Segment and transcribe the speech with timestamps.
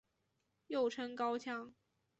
[0.65, 1.75] 又称高腔。